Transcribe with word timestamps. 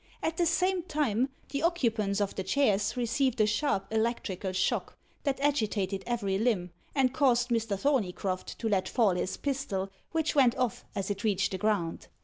At 0.23 0.37
the 0.37 0.47
same 0.47 0.81
time, 0.81 1.29
the 1.49 1.61
occupants 1.61 2.19
of 2.21 2.33
the 2.33 2.41
chairs 2.41 2.97
received 2.97 3.39
a 3.39 3.45
sharp 3.45 3.85
electrical 3.93 4.51
shock, 4.51 4.97
that 5.25 5.39
agitated 5.39 6.03
every 6.07 6.39
limb, 6.39 6.71
and 6.95 7.13
caused 7.13 7.49
Mr. 7.49 7.77
Thorneycroft 7.77 8.57
to 8.57 8.67
let 8.67 8.89
fall 8.89 9.13
his 9.13 9.37
pistol, 9.37 9.91
which 10.11 10.33
went 10.33 10.57
off 10.57 10.83
as 10.95 11.11
it 11.11 11.23
reached 11.23 11.51
the 11.51 11.59
ground. 11.59 12.07